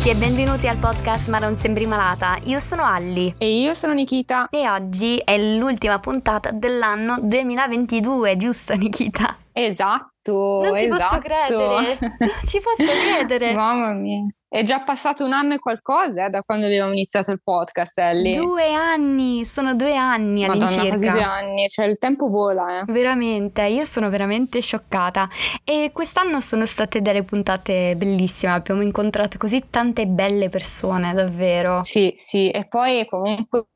tutti 0.00 0.08
e 0.08 0.16
benvenuti 0.16 0.66
al 0.66 0.78
podcast 0.78 1.28
Ma 1.28 1.38
non 1.38 1.56
sembri 1.56 1.84
malata. 1.84 2.38
Io 2.44 2.58
sono 2.58 2.84
Alli. 2.84 3.34
E 3.36 3.60
io 3.60 3.74
sono 3.74 3.92
Nikita. 3.92 4.48
E 4.48 4.66
oggi 4.66 5.18
è 5.22 5.36
l'ultima 5.36 5.98
puntata 5.98 6.52
dell'anno 6.52 7.18
2022, 7.20 8.36
giusto 8.36 8.74
Nikita? 8.74 9.36
Esatto. 9.52 10.09
Non 10.22 10.76
ci 10.76 10.84
esatto. 10.84 10.98
posso 10.98 11.18
credere. 11.18 11.98
Non 12.00 12.30
ci 12.46 12.60
posso 12.60 12.90
credere. 12.90 13.52
Mamma 13.54 13.92
mia. 13.92 14.26
È 14.52 14.64
già 14.64 14.82
passato 14.82 15.24
un 15.24 15.32
anno 15.32 15.54
e 15.54 15.58
qualcosa 15.60 16.26
eh, 16.26 16.28
da 16.28 16.42
quando 16.42 16.66
abbiamo 16.66 16.90
iniziato 16.90 17.30
il 17.30 17.40
podcast, 17.40 17.96
Ellie. 17.98 18.36
Due 18.36 18.72
anni, 18.74 19.44
sono 19.44 19.74
due 19.76 19.96
anni 19.96 20.44
Madonna, 20.44 20.66
all'incirca. 20.66 20.96
quasi 20.96 21.10
due 21.10 21.22
anni, 21.22 21.68
cioè 21.68 21.86
il 21.86 21.98
tempo 21.98 22.28
vola, 22.28 22.80
eh. 22.80 22.84
Veramente, 22.92 23.62
io 23.66 23.84
sono 23.84 24.10
veramente 24.10 24.60
scioccata 24.60 25.28
e 25.62 25.92
quest'anno 25.94 26.40
sono 26.40 26.66
state 26.66 27.00
delle 27.00 27.22
puntate 27.22 27.94
bellissime, 27.96 28.52
abbiamo 28.52 28.82
incontrato 28.82 29.38
così 29.38 29.70
tante 29.70 30.06
belle 30.08 30.48
persone, 30.48 31.14
davvero. 31.14 31.84
Sì, 31.84 32.12
sì, 32.16 32.50
e 32.50 32.66
poi 32.66 33.06
comunque 33.06 33.68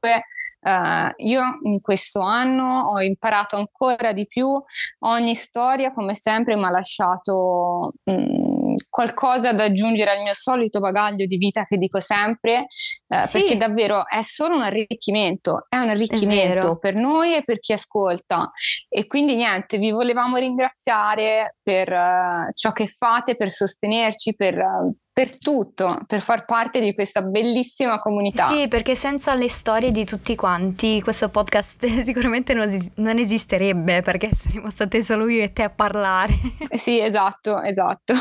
eh, 0.64 1.14
io 1.16 1.42
in 1.62 1.80
questo 1.80 2.20
anno 2.20 2.90
ho 2.92 3.00
imparato 3.02 3.56
ancora 3.56 4.12
di 4.12 4.26
più, 4.26 4.48
ogni 5.00 5.34
storia 5.34 5.92
come 5.92 6.14
sempre 6.14 6.56
mi 6.56 6.64
ha 6.64 6.70
lasciato 6.70 7.92
mh, 8.02 8.76
qualcosa 8.88 9.52
da 9.52 9.64
aggiungere 9.64 10.10
al 10.12 10.22
mio 10.22 10.32
solito 10.34 10.80
bagaglio 10.80 11.26
di 11.26 11.36
vita 11.36 11.64
che 11.64 11.76
dico 11.76 12.00
sempre, 12.00 12.66
eh, 13.06 13.22
Sì. 13.22 13.40
perché 13.40 13.56
davvero 13.56 14.06
è 14.08 14.22
solo 14.22 14.56
un 14.56 14.62
arricchimento, 14.62 15.66
è 15.68 15.76
un 15.76 15.90
arricchimento 15.90 16.78
per 16.78 16.94
noi 16.94 17.34
e 17.34 17.44
per 17.44 17.60
chi 17.60 17.72
ascolta. 17.72 18.50
E 18.88 19.06
quindi 19.06 19.34
niente, 19.36 19.78
vi 19.78 19.90
volevamo 19.90 20.36
ringraziare 20.36 21.56
per 21.62 21.92
eh, 21.92 22.50
ciò 22.54 22.72
che 22.72 22.86
fate, 22.88 23.36
per 23.36 23.50
sostenerci, 23.50 24.34
per, 24.34 24.56
per 25.14 25.38
tutto, 25.38 26.00
per 26.08 26.22
far 26.22 26.44
parte 26.44 26.80
di 26.80 26.92
questa 26.92 27.22
bellissima 27.22 28.00
comunità. 28.00 28.48
Sì, 28.48 28.66
perché 28.66 28.96
senza 28.96 29.34
le 29.34 29.48
storie 29.48 29.92
di 29.92 30.04
tutti 30.04 30.34
quanti 30.34 31.00
questo 31.02 31.28
podcast 31.28 31.86
sicuramente 32.02 32.52
non, 32.52 32.68
non 32.96 33.18
esisterebbe 33.18 34.02
perché 34.02 34.34
saremmo 34.34 34.70
state 34.70 35.04
solo 35.04 35.28
io 35.28 35.44
e 35.44 35.52
te 35.52 35.62
a 35.62 35.70
parlare. 35.70 36.32
Sì, 36.68 36.98
esatto, 36.98 37.62
esatto. 37.62 38.12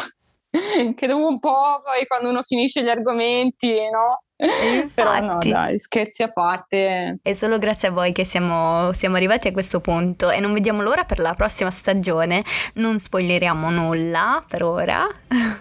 Che 0.95 1.07
dopo 1.07 1.25
un 1.25 1.39
po', 1.39 1.81
poi 1.83 2.05
quando 2.05 2.29
uno 2.29 2.43
finisce 2.43 2.83
gli 2.83 2.89
argomenti, 2.89 3.73
no? 3.89 4.21
Però 4.93 5.19
no, 5.19 5.37
dai, 5.39 5.77
scherzi 5.79 6.23
a 6.23 6.31
parte. 6.31 7.19
È 7.21 7.33
solo 7.33 7.57
grazie 7.57 7.89
a 7.89 7.91
voi 7.91 8.11
che 8.11 8.23
siamo, 8.25 8.91
siamo 8.93 9.15
arrivati 9.15 9.47
a 9.47 9.51
questo 9.51 9.79
punto 9.79 10.29
e 10.31 10.39
non 10.39 10.53
vediamo 10.53 10.81
l'ora 10.81 11.03
per 11.03 11.19
la 11.19 11.33
prossima 11.33 11.69
stagione. 11.69 12.43
Non 12.75 12.99
spoileriamo 12.99 13.69
nulla 13.69 14.43
per 14.47 14.63
ora. 14.63 15.07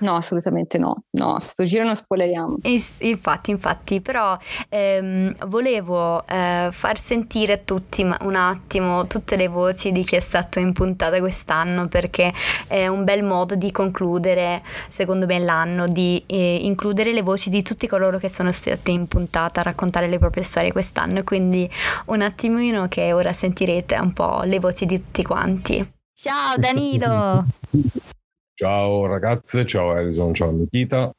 No, 0.00 0.14
assolutamente 0.14 0.78
no. 0.78 1.04
No, 1.10 1.38
sto 1.38 1.64
giro 1.64 1.84
non 1.84 1.94
spoileriamo. 1.94 2.58
E 2.62 2.82
infatti, 3.00 3.50
infatti, 3.50 4.00
però 4.00 4.36
ehm, 4.68 5.46
volevo 5.46 6.26
eh, 6.26 6.68
far 6.70 6.98
sentire 6.98 7.54
a 7.54 7.58
tutti 7.58 8.02
un 8.02 8.34
attimo 8.34 9.06
tutte 9.06 9.36
le 9.36 9.48
voci 9.48 9.92
di 9.92 10.04
chi 10.04 10.16
è 10.16 10.20
stato 10.20 10.58
in 10.58 10.72
puntata 10.72 11.18
quest'anno 11.18 11.88
perché 11.88 12.32
è 12.66 12.86
un 12.86 13.04
bel 13.04 13.22
modo 13.22 13.54
di 13.54 13.70
concludere, 13.70 14.62
secondo 14.88 15.26
me, 15.26 15.38
l'anno, 15.38 15.86
di 15.86 16.22
eh, 16.26 16.60
includere 16.62 17.12
le 17.12 17.22
voci 17.22 17.50
di 17.50 17.62
tutti 17.62 17.86
coloro 17.86 18.18
che 18.18 18.28
sono 18.28 18.50
state 18.72 18.90
in 18.90 19.06
puntata 19.06 19.60
a 19.60 19.64
raccontare 19.64 20.08
le 20.08 20.18
proprie 20.18 20.42
storie 20.42 20.72
quest'anno 20.72 21.18
e 21.18 21.24
quindi 21.24 21.68
un 22.06 22.22
attimino 22.22 22.88
che 22.88 23.12
ora 23.12 23.32
sentirete 23.32 23.96
un 23.98 24.12
po' 24.12 24.42
le 24.42 24.58
voci 24.58 24.86
di 24.86 24.96
tutti 24.96 25.22
quanti. 25.22 25.92
Ciao 26.14 26.56
Danilo! 26.56 27.44
Ciao 28.54 29.06
ragazze, 29.06 29.66
ciao 29.66 29.96
Elison, 29.96 30.34
ciao 30.34 30.52
Nikita. 30.52 31.10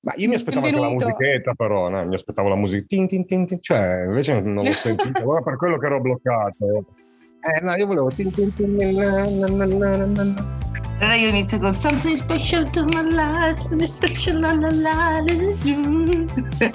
Ma 0.00 0.12
io 0.16 0.28
mi 0.28 0.34
aspettavo 0.34 0.66
anche 0.66 0.80
la 0.80 0.88
musichetta, 0.88 1.54
però, 1.54 1.88
no? 1.88 2.04
mi 2.04 2.14
aspettavo 2.14 2.48
la 2.48 2.56
tin. 2.56 3.58
Cioè, 3.60 4.04
invece 4.06 4.40
non 4.40 4.64
l'ho 4.64 4.72
sentita, 4.72 5.20
allora 5.22 5.40
per 5.42 5.56
quello 5.56 5.78
che 5.78 5.86
ero 5.86 6.00
bloccato. 6.00 6.84
Eh, 7.40 7.60
no, 7.62 7.76
io 7.76 7.86
volevo. 7.86 8.08
tin, 8.08 8.30
tin, 8.32 8.52
tin, 8.54 8.74
na, 8.74 9.24
na, 9.24 9.46
na, 9.46 9.66
na, 9.66 10.06
na, 10.06 10.24
na. 10.24 10.63
Allora 11.00 11.16
io 11.16 11.28
inizio 11.28 11.58
con 11.58 11.74
Something 11.74 12.16
special 12.16 12.70
to 12.70 12.84
my 12.84 13.02
life, 13.10 13.60
something 13.60 13.82
special 13.82 14.38
la 14.38 14.52
la 14.54 14.70
la 14.70 15.24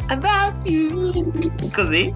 about 0.07 0.65
you. 0.65 1.31
Così. 1.73 2.13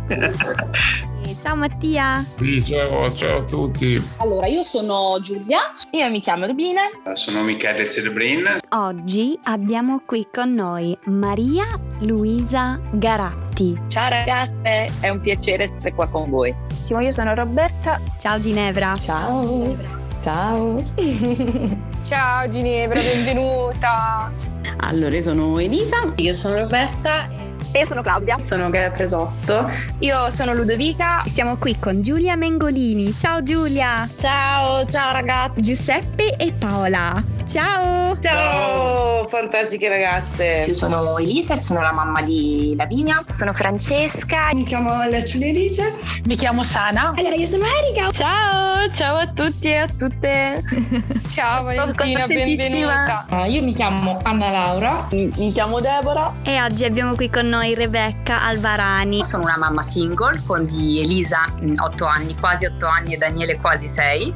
Ciao 1.40 1.56
Mattia! 1.56 2.24
Sì, 2.38 2.63
ciao, 2.63 3.13
ciao 3.16 3.40
a 3.40 3.44
tutti. 3.44 4.02
Allora, 4.18 4.47
io 4.47 4.63
sono 4.63 5.19
Giulia, 5.22 5.72
io 5.92 6.09
mi 6.09 6.22
chiamo 6.22 6.46
Rubina. 6.46 6.81
Sono 7.13 7.42
Michele 7.42 7.90
Celebrin. 7.90 8.59
Oggi 8.69 9.38
abbiamo 9.44 10.02
qui 10.06 10.28
con 10.31 10.53
noi 10.53 10.97
Maria 11.06 11.68
Luisa 12.00 12.80
Garatti. 12.92 13.78
Ciao 13.88 14.09
ragazze, 14.09 14.90
è 15.00 15.09
un 15.09 15.19
piacere 15.19 15.63
essere 15.63 15.94
qua 15.94 16.08
con 16.08 16.30
voi. 16.30 16.53
Io 16.90 17.12
sono 17.12 17.34
Roberta. 17.34 18.00
Ciao 18.18 18.40
Ginevra. 18.40 18.96
Ciao. 19.02 19.75
Ciao. 20.22 20.78
Ciao 20.96 21.92
Ginevra, 22.03 23.00
benvenuta. 23.00 24.30
Allora, 24.78 25.16
io 25.16 25.22
sono 25.22 25.58
Elisa. 25.58 26.12
Io 26.18 26.34
sono 26.34 26.58
Roberta. 26.58 27.30
Io 27.74 27.86
sono 27.86 28.02
Claudia. 28.02 28.38
Sono 28.40 28.69
Gaia 28.69 28.91
Presotto. 28.91 29.69
Io 30.00 30.30
sono 30.30 30.53
Ludovica. 30.53 31.24
Siamo 31.25 31.58
qui 31.58 31.80
con 31.80 32.02
Giulia 32.02 32.36
Mengolini. 32.36 33.18
Ciao 33.18 33.42
Giulia. 33.42 34.08
Ciao, 34.19 34.86
ciao 34.86 35.13
ragazzi. 35.13 35.62
Giuseppe 35.62 36.36
e 36.36 36.52
Paola. 36.52 37.32
Ciao. 37.46 38.18
Ciao, 38.20 39.28
fantastiche 39.28 39.90
ragazze. 39.90 40.64
Io 40.68 40.74
sono 40.74 41.18
Elisa 41.18 41.56
e 41.56 41.58
sono 41.58 41.81
la 41.81 41.92
mamma 41.92 42.22
di 42.22 42.74
Lavinia. 42.78 43.22
Sono 43.36 43.52
Francesca. 43.52 44.50
Mi 44.54 44.64
chiamo 44.64 45.04
Lecce 45.09 45.38
Elise. 45.38 45.94
Mi 46.26 46.36
chiamo 46.36 46.64
Sana. 46.64 47.14
Allora, 47.16 47.36
io 47.36 47.46
sono 47.46 47.66
Erika. 47.66 48.12
Ciao, 48.12 48.90
ciao 48.94 49.18
a 49.18 49.28
tutti 49.28 49.68
e 49.68 49.76
a 49.76 49.88
tutte. 49.88 50.64
Ciao 51.34 51.64
Valentina, 51.64 52.28
benvenuta. 52.28 53.26
Ah, 53.30 53.48
io 53.48 53.64
mi 53.64 53.74
chiamo 53.74 54.20
Anna 54.22 54.52
Laura. 54.52 55.08
Mi 55.12 55.52
chiamo 55.52 55.80
Deborah. 55.80 56.36
E 56.44 56.62
oggi 56.62 56.86
abbiamo 56.86 57.16
qui 57.16 57.30
con 57.30 57.48
noi 57.48 57.74
Rebecca 57.74 58.44
Alvarani. 58.44 59.24
Sono 59.24 59.44
una 59.44 59.58
mamma 59.58 59.81
single 59.81 60.44
con 60.46 60.66
di 60.66 61.02
Elisa 61.02 61.46
8 61.75 62.06
anni, 62.06 62.36
quasi 62.40 62.66
8 62.66 62.86
anni 62.86 63.14
e 63.16 63.18
Daniele 63.18 63.58
quasi 63.58 63.88
6. 63.88 64.34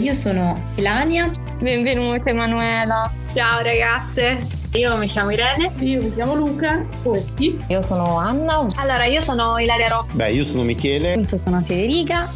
Io 0.00 0.14
sono 0.14 0.70
Ilania. 0.76 1.30
Benvenuta 1.60 2.30
Emanuela. 2.30 3.10
Ciao 3.32 3.62
ragazze. 3.62 4.46
Io 4.72 4.96
mi 4.96 5.06
chiamo 5.06 5.30
Irene. 5.30 5.72
Io 5.80 6.02
mi 6.02 6.12
chiamo 6.14 6.34
Luca. 6.34 6.84
Poetti. 7.02 7.56
Io 7.68 7.82
sono 7.82 8.18
Anna. 8.18 8.66
Allora, 8.76 9.04
io 9.04 9.20
sono 9.20 9.58
Ilaria 9.58 9.88
Rocco. 9.88 10.14
Beh, 10.14 10.30
io 10.32 10.44
sono 10.44 10.64
Michele. 10.64 11.14
Io 11.14 11.36
sono 11.36 11.62
Federica. 11.62 12.28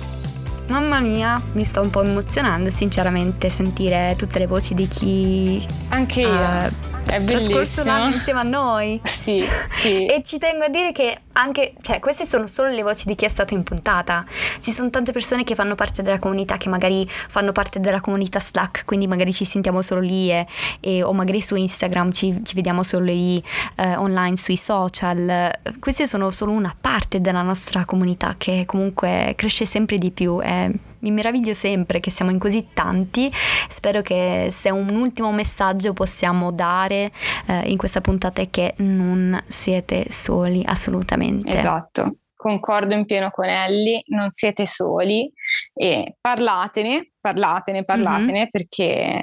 Mamma 0.69 0.99
mia, 0.99 1.41
mi 1.53 1.65
sto 1.65 1.81
un 1.81 1.91
po' 1.91 2.03
emozionando 2.03 2.71
sinceramente 2.71 3.49
sentire 3.50 4.15
tutte 4.19 4.41
le 4.41 4.47
voci 4.49 4.75
di 4.75 4.88
chi 4.88 5.65
Anche 5.91 6.23
io. 6.23 6.28
ha 6.28 6.67
è 7.09 7.23
trascorso 7.25 7.84
l'anno 7.84 8.06
bellissimo. 8.09 8.17
insieme 8.17 8.41
a 8.41 8.43
noi. 8.43 9.00
Sì, 9.05 9.44
sì. 9.81 10.06
E 10.11 10.23
ci 10.25 10.38
tengo 10.38 10.65
a 10.65 10.69
dire 10.69 10.91
che 10.91 11.19
anche, 11.36 11.74
cioè, 11.82 12.00
queste 12.00 12.24
sono 12.24 12.47
solo 12.47 12.70
le 12.70 12.82
voci 12.82 13.06
di 13.06 13.14
chi 13.14 13.24
è 13.24 13.28
stato 13.28 13.54
in 13.54 13.62
puntata. 13.62 14.24
Ci 14.58 14.70
sono 14.70 14.91
tante 14.91 15.12
persone 15.12 15.44
che 15.44 15.54
fanno 15.54 15.74
parte 15.74 16.02
della 16.02 16.19
comunità, 16.19 16.56
che 16.56 16.69
magari 16.69 17.06
fanno 17.08 17.52
parte 17.52 17.78
della 17.78 18.00
comunità 18.00 18.41
Slack, 18.41 18.84
quindi 18.84 19.06
magari 19.06 19.32
ci 19.32 19.44
sentiamo 19.44 19.82
solo 19.82 20.00
lì 20.00 20.30
e, 20.30 20.46
e- 20.80 21.02
o 21.02 21.12
magari 21.12 21.41
su 21.41 21.54
Instagram 21.54 22.12
ci, 22.12 22.40
ci 22.43 22.55
vediamo 22.55 22.82
solo 22.82 23.05
lì 23.05 23.43
eh, 23.76 23.96
online 23.96 24.37
sui 24.37 24.56
social. 24.56 25.50
Queste 25.78 26.06
sono 26.06 26.31
solo 26.31 26.52
una 26.52 26.75
parte 26.78 27.20
della 27.20 27.43
nostra 27.43 27.84
comunità 27.84 28.34
che 28.38 28.64
comunque 28.66 29.34
cresce 29.37 29.66
sempre 29.66 29.99
di 29.99 30.11
più. 30.11 30.40
E 30.43 30.72
mi 31.00 31.10
meraviglio 31.10 31.52
sempre 31.52 32.00
che 32.00 32.10
siamo 32.10 32.31
in 32.31 32.38
così 32.38 32.69
tanti. 32.72 33.31
Spero 33.69 34.02
che 34.02 34.48
se 34.50 34.70
un 34.70 34.94
ultimo 34.94 35.32
messaggio 35.32 35.93
possiamo 35.93 36.52
dare 36.52 37.12
eh, 37.46 37.70
in 37.70 37.76
questa 37.76 38.00
puntata 38.00 38.43
è 38.43 38.50
che 38.50 38.75
non 38.78 39.43
siete 39.46 40.06
soli 40.10 40.62
assolutamente. 40.64 41.58
Esatto, 41.58 42.16
concordo 42.34 42.94
in 42.94 43.04
pieno 43.04 43.31
con 43.31 43.46
Ellie, 43.46 44.02
non 44.06 44.31
siete 44.31 44.66
soli 44.66 45.31
e 45.75 46.16
parlatene, 46.20 47.12
parlatene, 47.20 47.84
parlatene 47.84 48.49
perché 48.50 49.20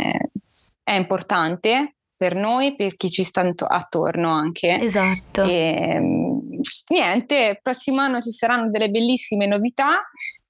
è 0.83 0.93
importante 0.93 1.95
per 2.15 2.35
noi, 2.35 2.75
per 2.75 2.95
chi 2.95 3.09
ci 3.09 3.23
sta 3.23 3.49
attorno 3.55 4.29
anche. 4.29 4.79
Esatto. 4.79 5.43
E, 5.43 5.99
mm, 5.99 6.32
niente, 6.88 7.59
prossimo 7.62 8.01
anno 8.01 8.19
ci 8.21 8.31
saranno 8.31 8.69
delle 8.69 8.89
bellissime 8.89 9.45
novità 9.45 10.01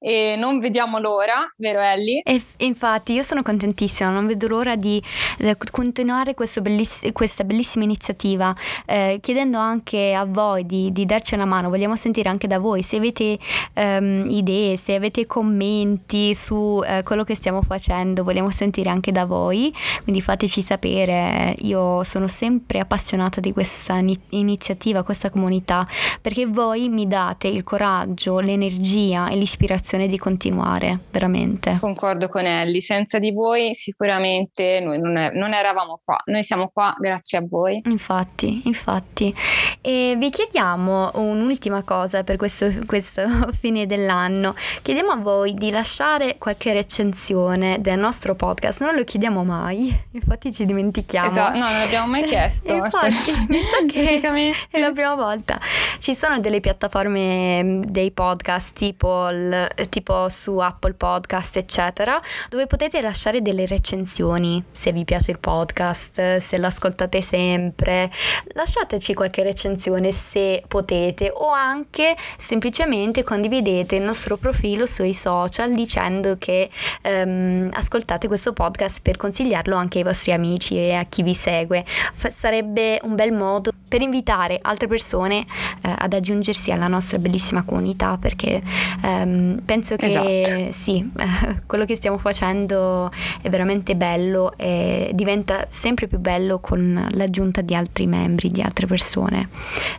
e 0.05 0.35
non 0.35 0.59
vediamo 0.59 0.99
l'ora, 0.99 1.49
vero 1.55 1.79
Ellie? 1.79 2.23
E 2.23 2.41
infatti 2.57 3.13
io 3.13 3.21
sono 3.21 3.41
contentissima, 3.41 4.09
non 4.09 4.27
vedo 4.27 4.49
l'ora 4.49 4.75
di 4.75 5.01
eh, 5.37 5.55
continuare 5.71 6.35
belliss- 6.61 7.09
questa 7.13 7.45
bellissima 7.45 7.85
iniziativa, 7.85 8.53
eh, 8.85 9.19
chiedendo 9.21 9.59
anche 9.59 10.13
a 10.13 10.25
voi 10.25 10.65
di, 10.65 10.91
di, 10.91 11.05
darci 11.05 11.35
una 11.35 11.45
mano, 11.45 11.69
vogliamo 11.69 11.95
sentire 11.95 12.27
anche 12.27 12.47
da 12.47 12.59
voi 12.59 12.83
se 12.83 12.97
avete 12.97 13.39
ehm, 13.75 14.29
idee, 14.29 14.75
se 14.75 14.93
avete 14.93 15.25
commenti 15.25 16.35
su 16.35 16.81
eh, 16.85 17.01
quello 17.03 17.23
che 17.23 17.35
stiamo 17.35 17.61
facendo, 17.61 18.25
vogliamo 18.25 18.51
sentire 18.51 18.89
anche 18.89 19.13
da 19.13 19.23
voi, 19.23 19.73
quindi 20.03 20.19
fateci 20.21 20.61
sapere, 20.61 21.55
io 21.59 22.03
sono 22.03 22.27
sempre 22.27 22.79
appassionata 22.79 23.39
di 23.39 23.53
questa 23.53 23.99
ni- 23.99 24.19
iniziativa, 24.31 25.03
questa 25.03 25.29
comunità, 25.29 25.87
perché 26.23 26.45
voi 26.45 26.87
mi 26.87 27.05
date 27.05 27.49
il 27.49 27.65
coraggio, 27.65 28.39
l'energia 28.39 29.27
e 29.27 29.35
l'ispirazione 29.35 30.07
di 30.07 30.17
continuare, 30.17 30.99
veramente. 31.11 31.75
Concordo 31.81 32.29
con 32.29 32.45
Ellie, 32.45 32.79
senza 32.79 33.19
di 33.19 33.33
voi 33.33 33.75
sicuramente 33.75 34.79
noi 34.79 34.99
non, 34.99 35.17
è, 35.17 35.31
non 35.33 35.53
eravamo 35.53 35.99
qua, 36.01 36.17
noi 36.27 36.41
siamo 36.45 36.69
qua 36.73 36.95
grazie 36.97 37.39
a 37.39 37.43
voi. 37.45 37.81
Infatti, 37.87 38.61
infatti. 38.63 39.35
E 39.81 40.15
vi 40.17 40.29
chiediamo 40.29 41.11
un'ultima 41.15 41.83
cosa 41.83 42.23
per 42.23 42.37
questo, 42.37 42.71
questo 42.85 43.23
fine 43.51 43.85
dell'anno, 43.85 44.55
chiediamo 44.81 45.11
a 45.11 45.17
voi 45.17 45.53
di 45.55 45.71
lasciare 45.71 46.37
qualche 46.37 46.71
recensione 46.71 47.81
del 47.81 47.99
nostro 47.99 48.33
podcast, 48.33 48.79
non 48.79 48.95
lo 48.95 49.03
chiediamo 49.03 49.43
mai, 49.43 49.93
infatti 50.11 50.53
ci 50.53 50.65
dimentichiamo. 50.65 51.27
Esatto, 51.27 51.57
no, 51.57 51.65
non 51.65 51.79
l'abbiamo 51.79 52.07
mai 52.07 52.23
chiesto. 52.23 52.71
infatti, 52.73 53.45
mi 53.49 53.59
sa 53.59 53.83
che 53.85 54.21
è 54.69 54.79
la 54.79 54.91
prima 54.93 55.15
volta. 55.15 55.59
Ci 55.99 56.12
sono 56.15 56.39
delle 56.39 56.59
piattaforme 56.59 57.63
mm, 57.63 57.81
dei 57.83 58.11
podcast 58.11 58.75
tipo, 58.75 59.29
il, 59.29 59.67
tipo 59.89 60.29
su 60.29 60.57
Apple 60.57 60.93
Podcast, 60.93 61.57
eccetera, 61.57 62.21
dove 62.49 62.67
potete 62.67 63.01
lasciare 63.01 63.41
delle 63.41 63.65
recensioni 63.65 64.63
se 64.71 64.91
vi 64.91 65.03
piace 65.05 65.31
il 65.31 65.39
podcast, 65.39 66.37
se 66.37 66.57
lo 66.57 66.67
ascoltate 66.67 67.21
sempre. 67.21 68.11
Lasciateci 68.53 69.13
qualche 69.13 69.43
recensione 69.43 70.11
se 70.11 70.63
potete 70.67 71.31
o 71.33 71.49
anche 71.49 72.15
semplicemente 72.37 73.23
condividete 73.23 73.95
il 73.95 74.03
nostro 74.03 74.37
profilo 74.37 74.85
sui 74.85 75.13
social 75.13 75.73
dicendo 75.73 76.37
che 76.37 76.69
um, 77.03 77.69
ascoltate 77.71 78.27
questo 78.27 78.53
podcast 78.53 79.01
per 79.01 79.17
consigliarlo 79.17 79.75
anche 79.75 79.99
ai 79.99 80.03
vostri 80.03 80.31
amici 80.31 80.75
e 80.77 80.93
a 80.93 81.03
chi 81.03 81.23
vi 81.23 81.33
segue. 81.33 81.83
F- 81.85 82.27
sarebbe 82.27 82.99
un 83.03 83.15
bel 83.15 83.31
modo 83.31 83.71
per 83.93 84.01
invitare 84.01 84.57
altre 84.59 84.87
persone 84.87 85.45
eh, 85.83 85.93
ad 85.95 86.13
aggiungersi 86.13 86.71
alla 86.71 86.87
nostra 86.87 87.19
bellissima 87.19 87.61
comunità 87.61 88.17
perché 88.17 88.59
ehm, 89.03 89.61
penso 89.63 89.95
che 89.97 90.05
esatto. 90.07 90.71
sì, 90.71 91.11
eh, 91.15 91.61
quello 91.67 91.85
che 91.85 91.95
stiamo 91.95 92.17
facendo 92.17 93.11
è 93.39 93.49
veramente 93.49 93.95
bello 93.95 94.53
e 94.57 95.11
diventa 95.13 95.67
sempre 95.69 96.07
più 96.07 96.17
bello 96.17 96.57
con 96.57 97.07
l'aggiunta 97.11 97.61
di 97.61 97.75
altri 97.75 98.07
membri, 98.07 98.49
di 98.49 98.63
altre 98.63 98.87
persone. 98.87 99.49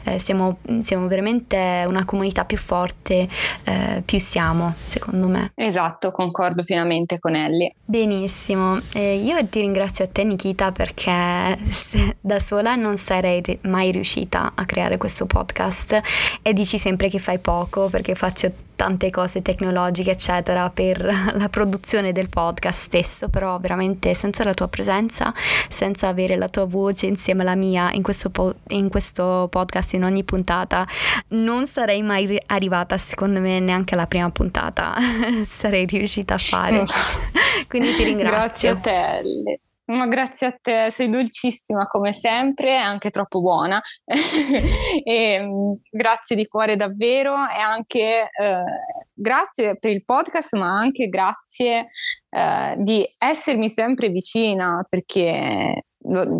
Eh, 0.02 0.18
siamo, 0.18 0.56
siamo, 0.80 1.06
veramente 1.06 1.84
una 1.86 2.04
comunità 2.04 2.44
più 2.44 2.56
forte, 2.56 3.28
eh, 3.62 4.02
più 4.04 4.18
siamo, 4.18 4.74
secondo 4.76 5.28
me. 5.28 5.52
Esatto, 5.54 6.10
concordo 6.10 6.64
pienamente 6.64 7.20
con 7.20 7.36
Ellie. 7.36 7.76
Benissimo, 7.84 8.76
io 8.94 9.46
ti 9.48 9.60
ringrazio 9.60 10.04
a 10.04 10.08
te 10.08 10.24
Nikita 10.24 10.72
perché 10.72 11.12
da 12.20 12.40
sola 12.40 12.74
non 12.74 12.96
sarei 12.96 13.42
mai 13.62 13.83
riuscita 13.92 14.52
a 14.54 14.64
creare 14.64 14.96
questo 14.96 15.26
podcast 15.26 16.00
e 16.42 16.52
dici 16.52 16.78
sempre 16.78 17.08
che 17.08 17.18
fai 17.18 17.38
poco 17.38 17.88
perché 17.88 18.14
faccio 18.14 18.52
tante 18.76 19.10
cose 19.10 19.40
tecnologiche 19.40 20.10
eccetera 20.10 20.68
per 20.70 21.00
la 21.34 21.48
produzione 21.48 22.12
del 22.12 22.28
podcast 22.28 22.80
stesso 22.80 23.28
però 23.28 23.58
veramente 23.58 24.14
senza 24.14 24.44
la 24.44 24.52
tua 24.52 24.68
presenza 24.68 25.32
senza 25.68 26.08
avere 26.08 26.36
la 26.36 26.48
tua 26.48 26.64
voce 26.64 27.06
insieme 27.06 27.42
alla 27.42 27.54
mia 27.54 27.92
in 27.92 28.02
questo, 28.02 28.30
po- 28.30 28.54
in 28.68 28.88
questo 28.88 29.46
podcast 29.50 29.92
in 29.92 30.04
ogni 30.04 30.24
puntata 30.24 30.86
non 31.28 31.66
sarei 31.66 32.02
mai 32.02 32.36
arrivata 32.46 32.98
secondo 32.98 33.40
me 33.40 33.60
neanche 33.60 33.94
alla 33.94 34.06
prima 34.06 34.30
puntata 34.30 34.94
sarei 35.44 35.86
riuscita 35.86 36.34
a 36.34 36.38
fare. 36.38 36.84
Quindi 37.68 37.94
ti 37.94 38.04
ringrazio. 38.04 38.32
Grazie 38.34 38.68
a 38.70 38.76
te 38.76 39.60
ma 39.86 40.06
grazie 40.06 40.46
a 40.46 40.58
te, 40.60 40.90
sei 40.90 41.10
dolcissima 41.10 41.86
come 41.86 42.12
sempre 42.12 42.76
anche 42.76 43.10
troppo 43.10 43.40
buona. 43.40 43.80
e, 45.04 45.40
mm, 45.40 45.72
grazie 45.90 46.36
di 46.36 46.46
cuore 46.46 46.76
davvero 46.76 47.34
e 47.34 47.60
anche 47.60 48.30
eh, 48.30 48.64
grazie 49.12 49.78
per 49.78 49.90
il 49.90 50.02
podcast, 50.04 50.54
ma 50.54 50.78
anche 50.78 51.08
grazie 51.08 51.88
eh, 52.30 52.74
di 52.78 53.06
essermi 53.18 53.68
sempre 53.68 54.08
vicina 54.08 54.84
perché 54.88 55.84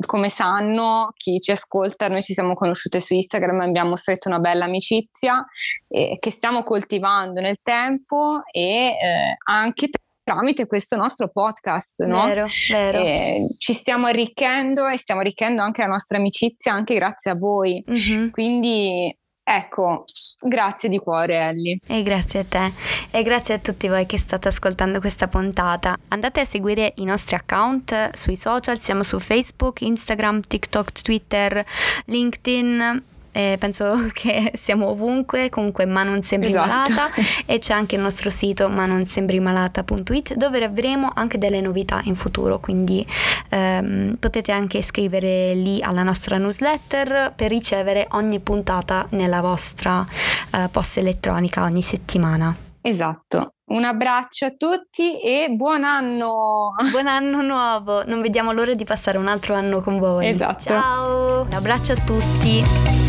come 0.05 0.29
sanno 0.29 1.13
chi 1.17 1.41
ci 1.41 1.51
ascolta, 1.51 2.09
noi 2.09 2.23
ci 2.23 2.35
siamo 2.35 2.55
conosciute 2.55 3.01
su 3.01 3.15
Instagram, 3.15 3.61
abbiamo 3.61 3.97
stretto 3.97 4.29
una 4.29 4.39
bella 4.39 4.67
amicizia 4.67 5.45
eh, 5.89 6.19
che 6.21 6.31
stiamo 6.31 6.63
coltivando 6.63 7.41
nel 7.41 7.59
tempo 7.63 8.43
e 8.53 8.89
eh, 8.89 9.37
anche 9.47 9.89
tramite 10.25 10.67
questo 10.67 10.97
nostro 10.97 11.29
podcast, 11.29 12.03
no? 12.05 12.25
Vero, 12.25 12.47
vero. 12.71 12.99
E 12.99 13.47
ci 13.59 13.75
stiamo 13.75 14.07
arricchendo 14.07 14.89
e 14.89 14.97
stiamo 14.97 15.21
arricchendo 15.21 15.63
anche 15.63 15.83
la 15.83 15.89
nostra 15.89 16.19
amicizia 16.19 16.73
anche 16.73 16.95
grazie 16.95 17.31
a 17.31 17.37
voi. 17.37 17.85
Mm-hmm. 17.89 18.31
Quindi 18.31 19.17
Ecco, 19.47 20.05
grazie 20.41 20.89
di 20.89 20.99
cuore 20.99 21.37
Ellie. 21.37 21.77
E 21.87 22.03
grazie 22.03 22.41
a 22.41 22.45
te 22.49 22.73
e 23.11 23.23
grazie 23.23 23.53
a 23.53 23.59
tutti 23.59 23.89
voi 23.89 24.07
che 24.07 24.17
state 24.17 24.49
ascoltando 24.49 25.01
questa 25.01 25.29
puntata. 25.29 25.99
Andate 26.09 26.41
a 26.41 26.45
seguire 26.47 26.95
i 26.97 27.05
nostri 27.05 27.37
account 27.37 28.15
sui 28.15 28.37
social, 28.37 28.79
siamo 28.79 29.03
su 29.03 29.21
Facebook, 29.21 29.83
Instagram, 29.83 30.41
TikTok, 30.49 30.93
Twitter, 31.03 31.63
LinkedIn 32.07 33.03
eh, 33.35 33.57
penso 33.59 34.09
che 34.15 34.53
siamo 34.55 34.89
ovunque, 34.89 35.51
comunque 35.51 35.85
ma 35.85 36.05
non 36.05 36.23
sembri 36.23 36.51
esatto. 36.51 36.69
malata 36.69 37.11
e 37.45 37.59
c'è 37.59 37.75
anche 37.75 37.97
il 37.97 38.01
nostro 38.01 38.31
sito 38.31 38.69
ma 38.69 38.87
non 38.87 39.05
sembri 39.05 39.41
malata.it 39.41 40.35
dove 40.35 40.63
avremo 40.63 41.11
anche 41.13 41.37
delle 41.37 41.61
novità 41.61 42.01
in 42.05 42.15
futuro, 42.15 42.61
quindi 42.61 43.05
ehm, 43.49 44.17
potete 44.21 44.53
anche 44.53 44.79
iscrivere 44.79 45.55
lì 45.55 45.83
alla 45.83 46.05
nostra 46.05 46.39
newsletter 46.39 47.33
per 47.35 47.51
ricevere 47.51 48.07
ogni 48.13 48.39
puntata 48.39 49.07
nella 49.11 49.41
vostra 49.41 50.07
eh, 50.53 50.69
posta 50.71 51.01
elettronica 51.01 51.65
ogni 51.65 51.83
settimana. 51.83 52.55
Esatto. 52.81 53.55
Un 53.67 53.83
abbraccio 53.83 54.45
a 54.45 54.51
tutti 54.51 55.19
e 55.19 55.49
buon 55.49 55.85
anno! 55.85 56.75
Buon 56.91 57.07
anno 57.07 57.41
nuovo! 57.41 58.05
Non 58.05 58.21
vediamo 58.21 58.53
l'ora 58.53 58.75
di 58.75 58.85
passare 58.85 59.17
un 59.17 59.27
altro 59.27 59.55
anno 59.55 59.81
con 59.81 59.99
voi. 59.99 60.29
Esatto. 60.29 60.65
Ciao! 60.65 61.43
Un 61.43 61.53
abbraccio 61.53 61.93
a 61.93 61.97
tutti! 61.97 63.04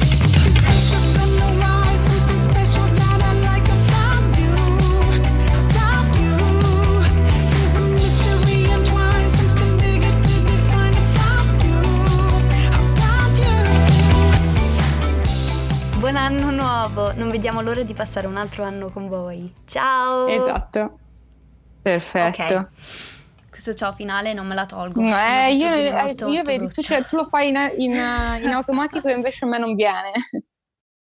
Buon 16.05 16.17
anno 16.17 16.51
nuovo! 16.51 17.13
Non 17.13 17.29
vediamo 17.29 17.62
l'ora 17.62 17.81
di 17.81 17.93
passare 17.95 18.27
un 18.27 18.38
altro 18.38 18.63
anno 18.63 18.91
con 18.91 19.07
voi. 19.07 19.51
Ciao! 19.65 20.27
Esatto. 20.27 21.00
Perfetto. 21.81 22.43
Okay. 22.43 22.65
Questo 23.50 23.74
ciao 23.74 23.91
finale 23.91 24.34
non 24.34 24.45
me 24.45 24.53
la 24.53 24.67
tolgo. 24.67 25.01
No, 25.01 25.17
eh, 25.17 25.55
io, 25.55 25.67
molto, 25.67 26.25
io 26.27 26.34
molto 26.34 26.43
vedi, 26.43 26.67
tu, 26.67 26.84
cioè, 26.84 27.03
tu, 27.03 27.15
lo 27.15 27.25
fai 27.25 27.50
in, 27.50 27.57
in, 27.77 27.91
in 27.93 27.98
automatico 28.53 29.07
e 29.07 29.13
invece 29.13 29.45
a 29.45 29.48
me 29.48 29.57
non 29.57 29.74
viene. 29.74 30.12